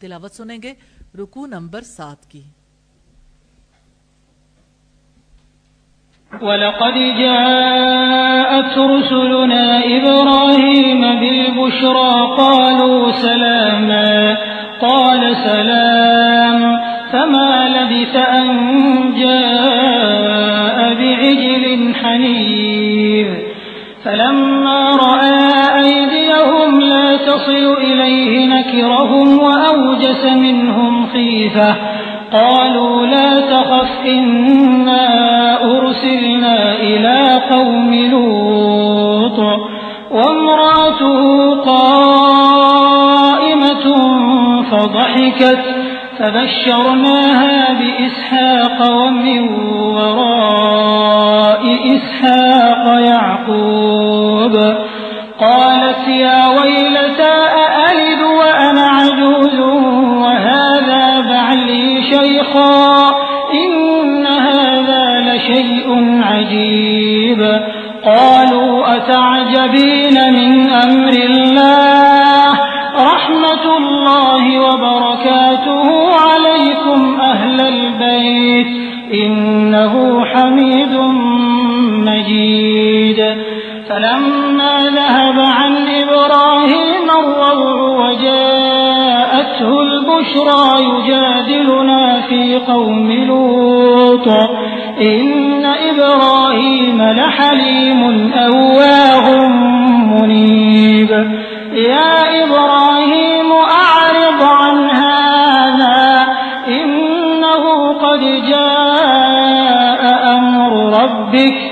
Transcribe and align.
تلاوت 0.00 0.32
سنیں 0.32 0.58
گے 0.62 0.74
رکو 1.18 1.46
نمبر 1.46 1.80
سات 1.80 2.30
کی۔ 2.30 2.42
ولقد 6.42 6.96
جاءت 7.18 8.78
رسلنا 8.78 9.64
إبراهيم 9.96 11.00
بالبشرى 11.00 12.10
قالوا 12.36 13.12
سلاما۔ 13.12 14.34
قال 14.80 15.34
سلام 15.34 16.62
فما 17.10 17.68
لبث 17.68 18.16
أن 18.16 18.46
جاء 19.20 20.78
بعجل 20.98 21.92
حنيف 22.02 23.28
فلما 24.02 24.80
رأى 24.96 25.58
لا 26.80 27.16
تصل 27.16 27.76
إليه 27.80 28.46
نكرهم 28.46 29.38
وأوجس 29.38 30.24
منهم 30.24 31.06
خيفة 31.06 31.74
قالوا 32.32 33.06
لا 33.06 33.40
تخف 33.40 34.06
إنا 34.06 35.04
أرسلنا 35.64 36.74
إلى 36.74 37.42
قوم 37.50 37.94
لوط 37.94 39.38
وامرأته 40.10 41.54
قائمة 41.64 42.98
فضحكت 44.70 45.64
فبشرناها 46.18 47.72
بإسحاق 47.72 48.92
ومن 48.92 49.48
قوم 92.68 93.12
لوط 93.12 94.28
إن 95.00 95.64
إبراهيم 95.64 97.02
لحليم 97.02 98.32
أواه 98.32 99.48
منيب. 100.12 101.10
يا 101.72 102.44
إبراهيم 102.44 103.52
أعرض 103.52 104.42
عن 104.42 104.90
هذا 104.90 106.26
إنه 106.68 107.92
قد 107.92 108.20
جاء 108.50 110.02
أمر 110.36 111.02
ربك 111.02 111.67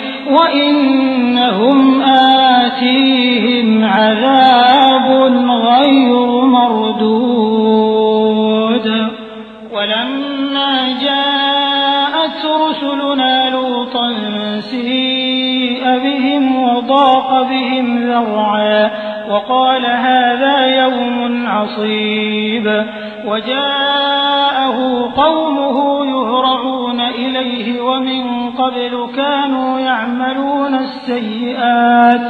وضاق 17.16 17.43
بهم 17.43 18.10
ذرعا 18.10 18.91
وقال 19.31 19.87
هذا 19.87 20.82
يوم 20.82 21.47
عصيب 21.47 22.84
وجاءه 23.27 25.10
قومه 25.16 26.06
يهرعون 26.06 27.00
إليه 27.00 27.81
ومن 27.81 28.50
قبل 28.50 29.09
كانوا 29.16 29.81
يعملون 29.81 30.75
السيئات 30.75 32.21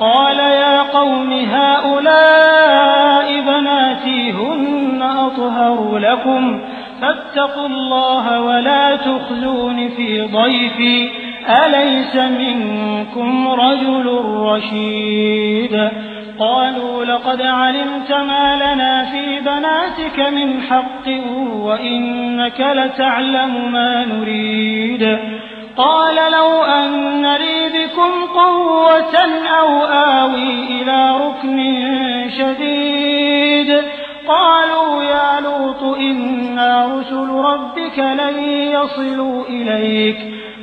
قال 0.00 0.38
يا 0.38 0.82
قوم 0.82 1.32
هؤلاء 1.32 3.40
بناتي 3.40 4.32
هن 4.32 5.02
أطهر 5.02 5.98
لكم 5.98 6.60
فاتقوا 7.00 7.66
الله 7.66 8.40
ولا 8.40 8.96
تخزون 8.96 9.88
في 9.88 10.20
ضيفي 10.20 11.23
أليس 11.48 12.16
منكم 12.16 13.48
رجل 13.48 14.20
رشيد؟ 14.24 15.90
قالوا 16.38 17.04
لقد 17.04 17.42
علمت 17.42 18.12
ما 18.12 18.56
لنا 18.56 19.04
في 19.04 19.40
بناتك 19.40 20.18
من 20.32 20.62
حق 20.62 21.08
وإنك 21.56 22.60
لتعلم 22.60 23.72
ما 23.72 24.04
نريد. 24.04 25.18
قال 25.76 26.14
لو 26.32 26.64
أن 26.64 27.22
لي 27.22 27.68
بكم 27.74 28.40
قوة 28.40 29.16
أو 29.60 29.84
آوي 29.84 30.82
إلى 30.82 31.16
ركن 31.26 31.74
شديد. 32.38 33.82
قالوا 34.28 35.02
يا 35.02 35.40
لوط 35.40 35.96
إنا 35.98 36.86
رسل 36.86 37.28
ربك 37.28 37.98
لن 37.98 38.44
يصلوا 38.48 39.44
إليك. 39.48 40.43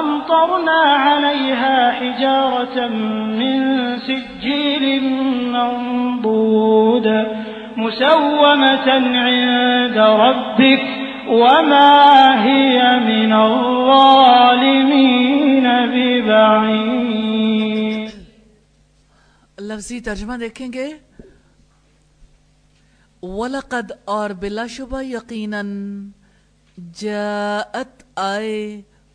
وأمطرنا 0.00 0.80
عليها 1.06 1.76
حجارة 1.92 2.88
من 3.40 3.60
سجيل 3.98 4.84
منضود 5.52 7.06
مسومة 7.76 8.88
عند 9.24 9.98
ربك 9.98 10.82
وما 11.28 12.44
هي 12.44 12.78
من 12.98 13.32
الظالمين 13.32 14.86
ببعيد. 15.92 17.20
لفظی 19.58 19.98
ترجمہ 20.00 20.36
دیکھیں 20.40 20.70
گے 20.72 20.88
ولقد 23.22 23.86
اور 24.04 24.30
بلا 24.30 24.66
شبہ 24.66 25.00
یقیناً 25.04 25.64
جاءت 27.00 28.02
آئے 28.16 28.60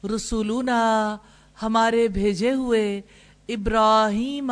رسولنا 0.07 1.17
ہمارے 1.61 2.07
بھیجے 2.07 2.53
ہوئے 2.53 3.01
ابراہیم 3.49 4.51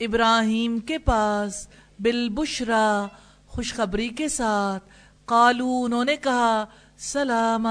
ابراہیم 0.00 0.78
کے 0.78 0.98
پاس 0.98 1.68
بالبشرا، 1.98 3.06
خوشخبری 3.46 4.08
کے 4.08 4.28
ساتھ۔ 4.28 4.84
قالو، 5.24 5.82
انہوں 5.84 6.04
نے 6.04 6.16
کہا 6.16 6.64
سلام 6.98 7.66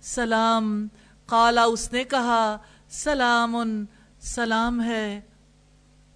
سلام۔ 0.00 0.88
قالا، 1.26 1.64
اس 1.64 1.92
نے 1.92 2.04
کہا 2.04 2.56
سلام 2.88 3.56
سلام 4.20 4.82
ہے۔ 4.82 5.20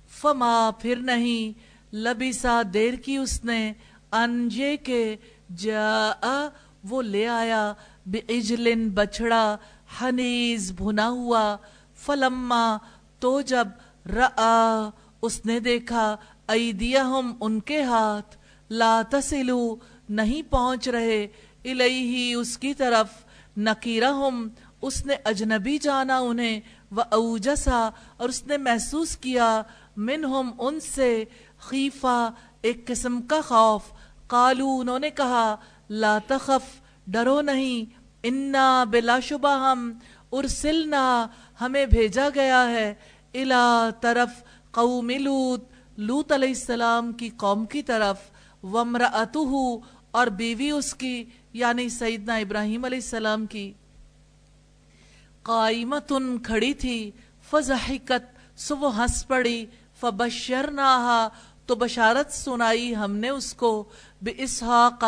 فما، 0.09 0.71
پھر 0.79 0.97
نہیں۔ 0.97 1.59
لبیسا، 1.95 2.63
دیر 2.75 2.95
کی 2.95 3.17
اس 3.17 3.45
نے۔ 3.45 3.73
انجے 4.13 4.77
کے، 4.77 5.17
جا، 5.57 6.49
وہ 6.89 7.03
لے 7.03 7.29
آیا۔ 7.29 7.73
بعجل 8.07 8.89
بچڑا 8.89 9.57
حنیز 10.01 10.73
بھنا 10.73 11.09
ہوا، 11.09 11.57
فلما 11.97 12.77
تو 13.19 13.41
جب 13.41 13.69
رآ 14.15 14.89
اس 15.23 15.45
نے 15.47 15.61
دیکھا، 15.61 16.17
ایدیہم 16.49 17.33
ان 17.41 17.61
کے 17.61 17.83
ہاتھ، 17.83 18.37
لا 18.71 19.03
تسلو، 19.11 19.77
نہیں 20.09 20.43
پہنچ 20.51 20.89
رہے، 20.89 21.27
الیہی 21.65 22.35
اس 22.35 22.59
کی 22.59 22.75
طرف، 22.75 23.09
نکیرہم، 23.57 24.49
اس 24.83 25.07
نے 25.07 25.15
اجنبی 25.25 25.79
جانا 25.79 26.19
انہیں 26.19 26.61
و 26.93 27.01
اوجسا 27.01 27.89
اور 28.17 28.29
اس 28.29 28.47
نے 28.47 28.57
محسوس 28.57 29.17
کیا، 29.17 29.63
منہم 29.97 30.51
ان 30.59 30.81
سے، 30.81 31.25
خیفہ، 31.59 32.31
ایک 32.63 32.87
قسم 32.87 33.21
کا 33.23 33.41
خوف، 33.41 33.83
قالو، 34.27 34.79
انہوں 34.81 34.99
نے 34.99 35.11
کہا، 35.11 35.57
لا 35.91 36.19
تخف، 36.27 36.81
ڈرو 37.07 37.41
نہیں 37.41 38.05
انا 38.29 38.85
بلا 38.85 39.19
شبہ 39.21 39.57
ہم 39.61 39.93
ارسلنا، 40.33 41.27
ہمیں 41.61 41.87
بھیجا 41.87 42.29
گیا 42.35 42.69
ہے 42.71 42.95
الا 43.35 43.89
طرف 44.01 44.43
قوم 44.71 45.11
لوت 45.11 45.65
لوت 45.99 46.33
علیہ 46.33 46.49
السلام 46.49 47.13
کی 47.13 47.29
قوم 47.37 47.65
کی 47.67 47.83
طرف 47.83 48.19
ومرأتہ 48.63 49.39
اور 50.11 50.27
بیوی 50.27 50.71
اس 50.71 50.95
کی 50.95 51.25
یعنی 51.53 51.89
سیدنا 51.89 52.35
ابراہیم 52.35 52.85
علیہ 52.85 52.99
السلام 52.99 53.47
کی۔ 53.47 53.73
قائمتن 55.43 56.39
کھڑی 56.39 56.73
تھی، 56.75 57.11
فضحکت، 57.51 58.25
سو 58.57 58.77
وہ 58.77 58.97
ہنس 58.97 59.27
پڑی، 59.29 59.65
فبشرناہا، 60.01 61.29
تو 61.67 61.75
بشارت 61.75 62.33
سنائی 62.33 62.95
ہم 62.97 63.17
نے 63.17 63.29
اس 63.29 63.53
کو 63.55 63.85
بے 64.23 64.33
اسحاق 64.37 65.05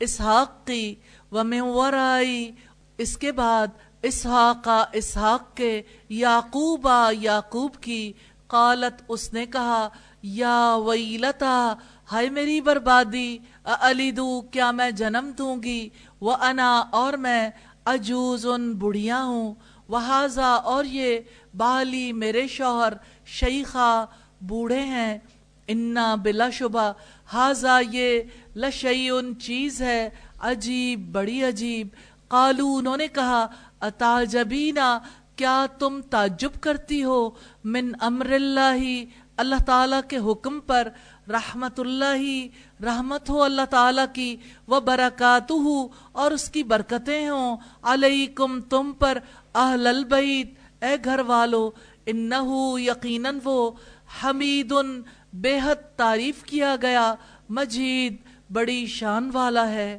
اسحاق 0.00 0.66
کی۔ 0.66 0.94
ومن 1.32 1.60
ورائی، 1.60 2.50
اس 2.98 3.16
کے 3.18 3.32
بعد 3.32 3.66
اسحاق 4.02 4.68
اسحاق 4.92 5.56
کے 5.56 5.82
یعقوب 6.08 6.88
یعقوب 7.20 7.76
کی، 7.76 8.12
قالت 8.46 9.02
اس 9.08 9.32
نے 9.32 9.46
کہا، 9.46 9.88
یا 10.22 10.76
ویلتا، 10.86 11.74
ہائے 12.12 12.30
میری 12.30 12.60
بربادی 12.60 13.38
علی 13.64 14.10
دو 14.10 14.40
کیا 14.40 14.70
میں 14.70 14.90
جنم 14.90 15.30
دوں 15.38 15.62
گی؟ 15.62 15.88
وہ 16.20 16.32
انا 16.32 16.78
اور 16.90 17.12
میں 17.12 17.50
اجوز 17.84 18.46
ان 18.46 18.72
بڑھیا 18.74 19.22
ہوں۔ 19.22 19.54
وہذا، 19.88 20.50
اور 20.64 20.84
یہ 20.84 21.18
بالی 21.56 22.12
میرے 22.12 22.46
شوہر 22.46 22.92
شیخہ 23.26 24.06
بوڑھے 24.40 24.80
ہیں، 24.80 25.18
انا 25.68 26.14
بلا 26.14 26.50
شبہ۔ 26.50 26.92
ہاضا 27.32 27.80
یہ 27.92 28.20
لشعین 28.56 29.38
چیز 29.38 29.82
ہے، 29.82 30.08
عجیب، 30.40 31.12
بڑی 31.12 31.44
عجیب۔ 31.44 31.88
قالو، 32.28 32.76
انہوں 32.76 32.96
نے 32.96 33.08
کہا 33.08 33.46
اتاجبینا 33.80 34.98
کیا 35.36 35.66
تم 35.78 36.00
تعجب 36.10 36.50
کرتی 36.60 37.04
ہو؟ 37.04 37.30
من 37.64 37.92
امر 38.00 38.26
اللہ 38.26 39.04
اللہ 39.36 39.62
تعالیٰ 39.66 40.00
کے 40.08 40.16
حکم 40.16 40.60
پر۔ 40.60 40.88
رحمت 41.28 41.80
اللہ، 41.80 42.46
رحمت 42.82 43.30
ہو 43.30 43.42
اللہ 43.42 43.62
تعالیٰ 43.70 44.04
کی۔ 44.12 44.36
وہ 44.66 44.80
برکات 44.80 45.50
ہو 45.50 45.88
اور 46.12 46.30
اس 46.30 46.50
کی 46.50 46.62
برکتیں 46.62 47.30
ہوں۔ 47.30 47.56
علیکم، 47.82 48.60
تم 48.60 48.92
پر 48.92 49.18
اہل 49.54 49.86
البیت۔ 49.86 50.54
اے 50.84 50.96
گھر 51.04 51.18
والو، 51.18 51.70
انہو 52.06 52.78
یقیناً 52.78 53.38
وہ 53.44 53.70
حمید 54.22 54.72
بے 55.32 55.58
حد 55.64 55.96
تعریف 55.96 56.42
کیا 56.42 56.76
گیا، 56.82 57.14
مجید 57.48 58.16
بڑی 58.52 58.86
شان 58.86 59.30
والا 59.32 59.68
ہے۔ 59.68 59.98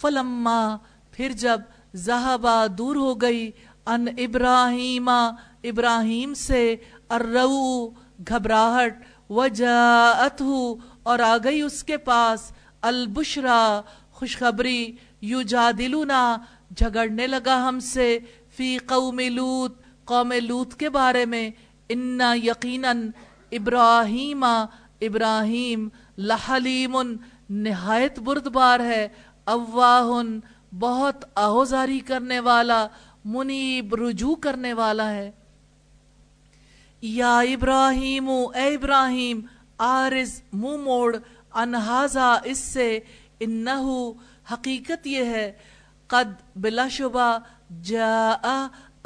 فلما 0.00 0.76
پھر 1.12 1.32
جب 1.32 1.60
زہبا 1.94 2.66
دور 2.78 2.96
ہو 2.96 3.14
گئی، 3.14 3.50
ان 3.86 4.06
ابراہیم 4.18 5.08
ابراہیم 5.08 6.34
سے 6.34 6.76
ارو 7.10 7.90
گھبراہٹ 8.28 9.02
وجاءت 9.30 10.42
اور 11.02 11.18
آ 11.18 11.36
گئی 11.44 11.60
اس 11.60 11.84
کے 11.84 11.96
پاس۔ 11.96 12.52
البشرا، 12.82 13.80
خوشخبری 14.12 14.92
یو 15.20 15.42
جادلونا 15.42 16.36
جھگڑنے 16.76 17.26
لگا 17.26 17.68
ہم 17.68 17.80
سے۔ 17.80 18.18
فی 18.56 18.78
قوم 18.78 19.18
لوت 19.18 19.82
قوم 20.04 20.32
لوت 20.32 20.74
کے 20.74 20.90
بارے 20.90 21.24
میں 21.24 21.50
انا 21.90 22.32
یقیناً 22.36 23.10
ابراہیم 23.52 24.44
ابراہیم 24.44 25.88
لحلیم 26.18 26.96
نہایت 27.62 28.18
بردبار 28.18 28.80
ہے 28.80 29.06
اواہن 29.46 30.38
بہت 30.78 31.24
آہوزاری 31.36 31.98
کرنے 32.06 32.38
والا 32.40 32.86
منیب 33.26 33.94
رجوع 33.94 34.34
کرنے 34.40 34.72
والا 34.72 35.10
ہے 35.10 35.30
یا 37.02 37.38
ابراہیم 37.48 38.28
اے 38.30 38.66
ابراہیم 38.74 39.40
آرز 39.88 40.40
منہ 40.52 40.76
موڑ 40.84 41.16
انہذا 41.54 42.32
اس 42.44 42.58
سے 42.72 42.88
انہو 43.40 44.12
حقیقت 44.52 45.06
یہ 45.06 45.34
ہے 45.34 45.50
قد 46.10 46.32
بلا 46.56 46.86
شبہ 46.90 47.36
جا 47.82 48.34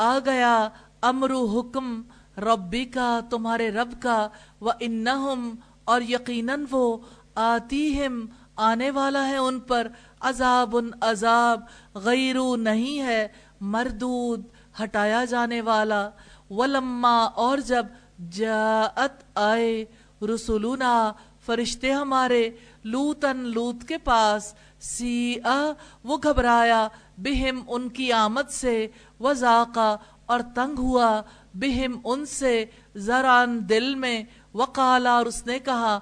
آ 0.00 0.18
گیا 0.24 0.56
امر 1.02 1.30
حکم 1.54 2.00
ربی 2.38 2.84
کا، 2.84 3.20
تمہارے 3.30 3.70
رب 3.70 3.92
کا، 4.02 4.28
و 4.60 4.70
انہم، 4.80 5.54
اور 5.84 6.00
یقیناً 6.00 6.64
وہ 6.70 6.96
آتیہم، 7.34 8.26
آنے 8.56 8.90
والا 8.90 9.28
ہے 9.28 9.36
ان 9.36 9.60
پر، 9.60 9.88
عذاب 10.20 10.76
ان 10.76 10.90
عذاب 11.00 11.60
غیر 11.94 12.36
نہیں 12.58 13.00
ہے، 13.00 13.26
مردود، 13.60 14.46
ہٹایا 14.82 15.24
جانے 15.24 15.60
والا۔ 15.60 16.08
ولما، 16.50 17.16
اور 17.24 17.58
جب 17.58 17.86
جاءت 18.30 19.22
آئے 19.34 19.84
رسولنا، 20.34 21.12
فرشتے 21.46 21.90
ہمارے 21.92 22.50
لوتن 22.84 23.36
لوت 23.36 23.84
کے 23.88 23.98
پاس 23.98 24.54
سی 24.80 25.36
وہ 26.04 26.16
گھبرایا، 26.22 26.88
بہم 27.18 27.60
ان 27.68 27.88
کی 27.88 28.12
آمد 28.12 28.50
سے، 28.50 28.86
وزاقا، 29.20 29.94
اور 30.26 30.40
تنگ 30.54 30.78
ہوا۔ 30.78 31.22
بہم 31.54 31.98
ان 32.04 32.24
سے 32.26 32.64
ذران 32.96 33.58
دل 33.68 33.94
میں، 33.94 34.22
وقالا، 34.54 35.12
اور 35.12 35.26
اس 35.26 35.46
نے 35.46 35.58
کہا 35.58 35.98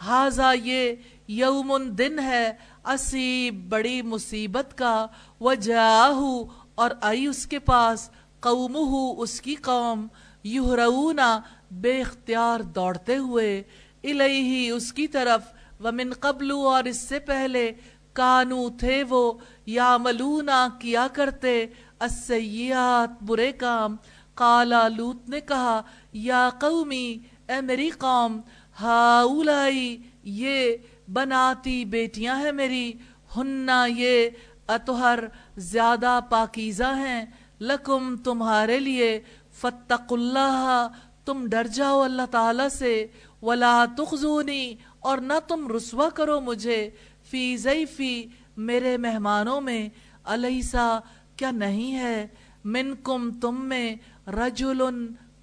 ہاضا 0.00 0.52
یہ 0.64 0.94
یومن 1.28 1.86
دن 1.98 2.18
ہے، 2.18 2.52
اسی 2.84 3.50
بڑی 3.68 4.00
مصیبت 4.02 4.76
کا 4.78 5.06
وجاہو 5.40 6.34
اور 6.74 6.90
آئی 7.00 7.26
اس 7.26 7.46
کے 7.46 7.58
پاس، 7.58 8.10
قومہ، 8.40 9.20
اس 9.22 9.40
کی 9.40 9.54
قوم 9.62 10.06
یہرونا 10.44 11.38
بے 11.70 12.00
اختیار 12.00 12.60
دوڑتے 12.74 13.16
ہوئے، 13.16 13.62
الیہی، 14.04 14.68
اس 14.70 14.92
کی 14.92 15.06
طرف، 15.06 15.52
ومن 15.84 16.12
قبلو 16.20 16.60
اور 16.68 16.84
اس 16.84 17.00
سے 17.08 17.18
پہلے، 17.18 17.70
کانو، 18.12 18.68
تھے 18.78 19.02
وہ 19.08 19.22
یا 19.66 19.96
ملونا 19.96 20.66
کیا 20.78 21.06
کرتے، 21.12 21.54
السیئات، 21.98 23.22
برے 23.22 23.50
کام 23.52 23.96
کالا 24.34 24.86
لوت 24.88 25.28
نے 25.28 25.40
کہا، 25.40 25.80
یا 26.12 26.48
قومی، 26.60 27.06
اے 27.48 27.60
میری 27.60 27.88
قوم 27.98 28.40
ہاؤلائی 28.80 29.96
یہ 30.24 30.76
بناتی 31.12 31.84
بیٹیاں 31.84 32.36
ہیں 32.36 32.52
میری 32.52 32.92
ہننا 33.36 33.84
یہ 33.86 34.28
اتہر 34.68 35.18
زیادہ 35.56 36.18
پاکیزہ 36.28 36.92
ہیں، 36.96 37.24
لکم 37.60 38.16
تمہارے 38.16 38.78
لیے 38.78 39.18
فتق 39.60 40.12
اللہ، 40.12 40.86
تم 41.24 41.46
ڈر 41.46 41.66
جاؤ 41.66 42.00
اللہ 42.02 42.26
تعالی 42.30 42.68
سے، 42.68 42.94
ولا 43.42 43.84
تخزونی، 43.96 44.74
اور 45.00 45.18
نہ 45.18 45.38
تم 45.48 45.66
رسوا 45.76 46.08
کرو 46.14 46.40
مجھے، 46.40 46.88
فی 47.30 47.56
زیفی 47.56 48.14
میرے 48.56 48.96
مہمانوں 48.96 49.60
میں، 49.60 49.88
علیسا، 50.24 50.98
کیا 51.36 51.50
نہیں 51.50 51.96
ہے؟ 51.96 52.26
من 52.64 52.92
کم 53.02 53.30
تم 53.40 53.64
میں 53.68 53.94
رجل 54.36 54.82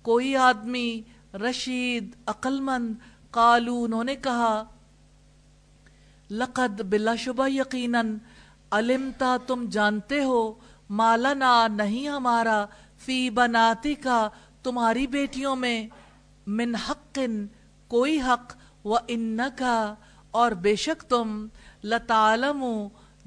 کوئی 0.06 0.36
آدمی، 0.36 1.02
رشید 1.42 2.16
مند 2.60 2.94
قالو 3.32 3.84
انہوں 3.84 4.04
نے 4.04 4.16
کہا، 4.16 4.64
لقد 6.30 6.82
بلا 6.82 7.16
شبہ 7.16 7.50
یقیناً، 7.50 8.18
علمتا 8.72 9.36
تم 9.48 9.66
جانتے 9.70 10.24
ہو 10.24 10.42
مالنا 10.90 11.56
نہیں 11.72 12.08
ہمارا، 12.08 12.66
فی 13.06 13.30
بناتی 13.30 13.94
کا 13.96 14.28
تمہاری 14.64 15.06
بیٹیوں 15.08 15.56
میں، 15.56 15.88
من 16.48 16.76
حق، 16.90 17.20
کوئی 17.92 18.20
حق، 18.22 18.54
و 18.86 18.96
ان 19.08 19.40
کا 19.56 19.94
اور 20.32 20.52
بے 20.62 20.76
شک 20.76 21.02
تم 21.10 21.46
لطالم 21.84 22.64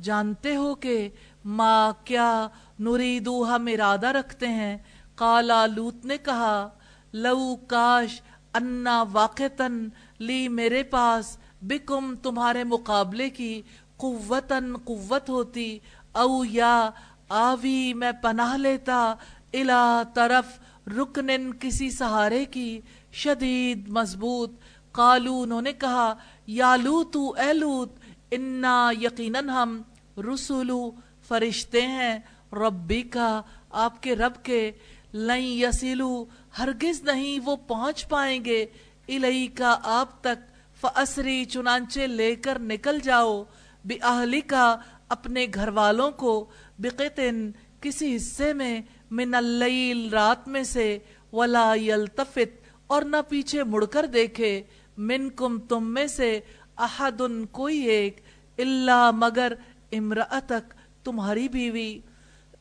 جانتے 0.03 0.55
ہو 0.57 0.75
کہ 0.75 1.09
ماں 1.45 1.93
کیا 2.05 2.49
نریدو 2.78 3.45
ہم 3.45 3.66
ارادہ 3.66 4.07
رکھتے 4.07 4.49
ہیں۔ 4.49 4.76
کالا 5.14 5.66
لوت 5.66 6.04
نے 6.04 6.19
کہا، 6.19 6.69
لو 7.12 7.57
کاش 7.57 8.23
انا 8.54 9.04
واقعتاً 9.12 9.88
لی 10.19 10.49
میرے 10.49 10.83
پاس، 10.83 11.38
بکم 11.62 12.14
تمہارے 12.23 12.64
مقابلے 12.64 13.31
کی 13.31 13.62
قوتاً 13.97 14.75
قوت 14.85 15.28
ہوتی، 15.28 15.78
او 16.12 16.45
یا 16.45 16.90
آوی 17.28 17.95
میں 17.95 18.12
پناہ 18.23 18.57
لیتا 18.57 19.14
الا 19.52 20.02
طرف 20.14 20.59
رکنن 20.87 21.50
کسی 21.61 21.90
سہارے 21.90 22.45
کی، 22.45 22.81
شدید 23.12 23.88
مضبوط۔ 23.88 24.50
قالو 24.93 25.40
انہوں 25.40 25.62
نے 25.62 25.73
کہا، 25.73 26.14
یا 26.47 26.76
لوتو، 26.76 27.31
اے 27.31 27.52
لوت، 27.52 27.93
انا 28.31 28.90
یقیناً 29.00 29.49
ہم 29.49 29.83
رسولو، 30.19 30.90
فرشتے 31.28 31.83
ہیں۔ 31.83 32.19
ربی 32.55 33.03
کا، 33.03 33.43
آپ 33.71 34.03
کے 34.03 34.17
رب 34.17 34.45
کے 34.45 34.73
لئی 35.13 35.63
یسیلو، 35.63 36.25
ہرگز 36.59 37.03
نہیں 37.03 37.39
وہ 37.45 37.57
پہنچ 37.57 38.09
پائیں 38.09 38.45
گے۔ 38.45 38.67
الہی 39.09 39.47
کا 39.47 39.77
آپ 39.83 40.21
تک 40.21 40.55
فسری 40.81 41.45
چنانچے 41.45 42.07
لے 42.07 42.35
کر 42.37 42.59
نکل 42.59 42.99
جاؤ۔ 43.03 43.43
بے 43.85 44.41
کا 44.41 44.77
اپنے 45.09 45.47
گھر 45.55 45.69
والوں 45.69 46.11
کو 46.11 46.45
بقتن 46.79 47.51
کسی 47.81 48.17
حصے 48.17 48.53
میں، 48.53 48.81
من 49.11 49.35
اللیل 49.35 50.09
رات 50.09 50.49
میں 50.49 50.63
سے، 50.63 50.99
ولا 51.33 51.75
یلتفت، 51.75 52.69
اور 52.87 53.03
نہ 53.03 53.17
پیچھے 53.29 53.65
مڑ 53.65 53.85
کر 53.85 54.07
دیکھے۔ 54.07 54.63
من 54.99 55.31
کم 55.31 55.59
تم 55.59 55.95
میں 55.95 56.07
سے 56.07 56.41
احد 56.77 57.23
کوئی 57.51 57.79
ایک 57.79 58.21
اللہ 58.59 59.11
مگر 59.15 59.53
امرأتک، 59.93 60.75
تمہاری 61.05 61.49
بیوی۔ 61.49 61.99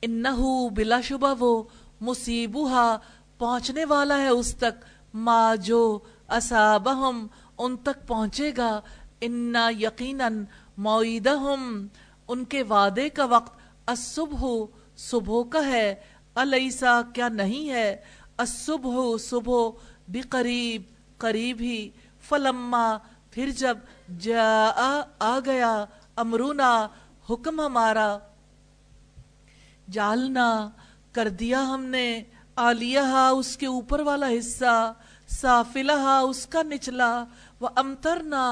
انہو 0.06 0.70
بلا 0.70 1.02
شبہ 1.02 1.34
وہ 1.40 1.64
مصیبہ 2.02 2.98
پہنچنے 3.38 3.86
والا 3.86 4.18
ہے 4.18 4.28
اس 4.28 4.56
تک، 4.56 4.86
ما 5.14 5.56
جو 5.56 6.00
اصابہم 6.28 7.28
ان 7.58 7.78
تک 7.78 8.08
پہنچے 8.08 8.52
گا، 8.58 8.82
انا 9.22 9.70
یقیناً 9.80 10.46
معیدہم 10.78 11.88
ان 12.28 12.44
کے 12.46 12.64
وعدے 12.64 13.10
کا 13.10 13.26
وقت 13.26 13.60
الصبح، 13.86 14.44
صبح 14.98 15.44
کا 15.50 15.66
ہے۔ 15.66 15.96
علیسا 16.36 17.02
کیا 17.14 17.28
نہیں 17.30 17.70
ہے؟ 17.70 17.96
الصبح، 18.38 19.18
صبح 19.20 19.70
بھی 20.10 20.22
قریب 20.22 20.82
قریب 21.18 21.58
ہی۔ 21.60 21.90
فلما، 22.30 22.98
پھر 23.32 23.50
جب 23.58 23.78
جا 24.20 24.72
آ 25.20 25.40
گیا 25.46 25.86
امرونا 26.16 26.88
حکم 27.30 27.62
ہمارا۔ 27.62 28.18
جالنا 29.88 30.70
کر 31.14 31.30
دیا 31.30 31.62
ہم 31.64 31.84
نے، 31.86 32.08
آلیہ 32.58 33.16
اس 33.30 33.56
کے 33.58 33.66
اوپر 33.68 34.00
والا 34.00 34.28
حصہ، 34.30 34.94
سافلہ 35.30 36.02
اس 36.22 36.46
کا 36.46 36.62
نچلا 36.64 37.12
وہ 37.60 37.70
امترنا 37.76 38.46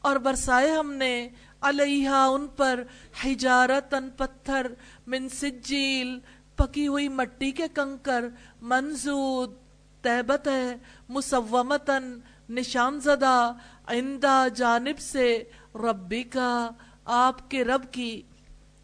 اور 0.00 0.16
برسائے 0.16 0.70
ہم 0.70 0.92
نے، 0.92 1.28
علیہ 1.62 2.08
ان 2.08 2.46
پر 2.56 2.82
حجارتن 3.24 4.08
پتھر، 4.16 4.66
من 5.06 5.28
سجیل، 5.28 6.18
پکی 6.56 6.86
ہوئی 6.86 7.08
مٹی 7.10 7.50
کے 7.50 7.68
کنکر، 7.74 8.24
منزود، 8.62 9.54
تہبت 10.04 10.48
ہے 10.48 10.74
مسومتن 11.08 12.18
نشان 12.48 12.98
زدہ 13.00 13.52
عندہ 13.88 14.46
جانب 14.54 14.98
سے 15.00 15.42
ربی 15.74 16.22
کا 16.22 16.70
آپ 17.06 17.50
کے 17.50 17.64
رب 17.64 17.92
کی، 17.92 18.22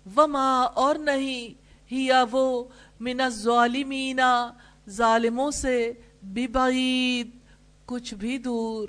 وما 0.07 0.51
اور 0.75 0.97
نہیں 0.97 1.60
ہیا 1.93 2.25
وہ 2.31 2.65
من 3.01 3.21
الظالمین، 3.21 4.21
ظالموں 4.89 5.51
سے 5.51 5.93
ببعید، 6.23 7.31
کچھ 7.85 8.15
بھی 8.15 8.39
دور۔ 8.39 8.89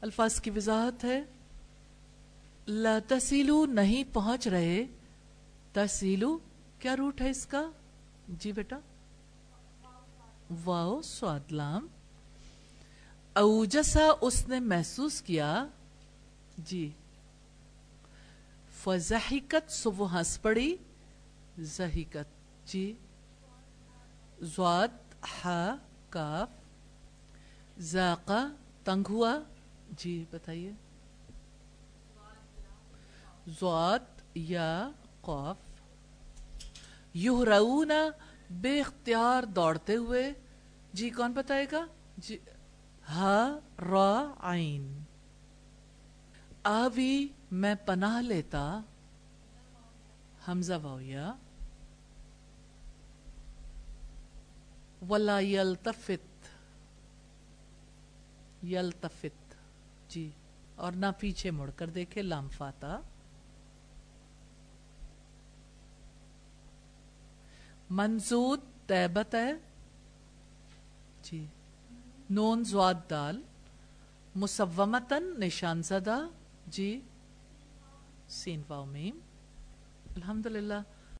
الفاظ 0.00 0.40
کی 0.40 0.50
وضاحت 0.50 1.04
ہے، 1.04 1.22
لا 2.68 2.98
تسیلو 3.08 3.66
نہیں 3.66 4.04
پہنچ 4.12 4.48
رہے۔ 4.48 4.84
تسیلو 5.72 6.38
کیا 6.78 6.96
روٹ 6.96 7.20
ہے 7.20 7.30
اس 7.30 7.46
کا؟ 7.46 7.70
جی 8.28 8.52
بیٹا۔ 8.52 8.78
واؤ 10.64 11.02
سوادلام 11.02 11.86
اوجسا 13.32 14.08
اس 14.20 14.48
نے 14.48 14.60
محسوس 14.60 15.22
کیا۔ 15.22 15.66
جی۔ 16.58 16.90
فضحکت 18.84 19.72
سو 19.72 19.92
وہ 19.92 20.18
ہنس 20.18 20.42
پڑی۔ 20.42 20.76
زہیکت 21.58 22.66
جی 22.66 22.94
زواد، 24.40 25.14
ہا، 25.44 25.76
کاف 26.10 26.48
ذاقہ 27.78 28.48
تنگ 28.84 29.06
ہوا 29.10 29.38
جی 29.90 30.24
بتائیے۔ 30.30 30.72
زواد 33.46 34.22
یا 34.34 34.90
قوف 35.20 35.56
یہرعون، 37.14 37.92
بے 38.50 38.80
اختیار 38.80 39.42
دوڑتے 39.42 39.96
ہوئے۔ 39.96 40.32
جی 40.92 41.10
کون 41.10 41.32
بتائے 41.32 41.66
گا؟ 41.72 41.86
جی 42.16 42.38
ہا، 43.08 43.58
را، 43.90 44.34
عین۔ 44.40 45.02
آوی، 46.62 47.28
میں 47.50 47.74
پناہ 47.74 48.20
لیتا۔ 48.20 48.80
حمزہ 50.48 50.74
واویا 50.82 51.34
ولا 55.08 55.38
یلتفت 55.40 56.48
یلتفت 58.64 59.54
جی 60.08 60.30
اور 60.76 60.92
نہ 60.92 61.06
پیچھے 61.18 61.50
مڑ 61.50 61.70
کر 61.70 61.90
دیکھے، 61.90 62.22
لام 62.22 62.48
فاتا۔ 62.48 63.00
منزود 67.90 68.60
تیبت 68.86 69.34
ہے 69.34 69.52
جی 71.22 71.44
نون 72.30 72.64
زواد 72.64 73.10
دال 73.10 73.42
مسومتن 74.34 75.40
نشان 75.40 75.82
زدہ 75.82 76.18
جی 76.66 77.00
سین 78.28 78.62
واؤ 78.68 78.84
میم۔ 78.84 79.18
الحمدللہ 80.16 80.80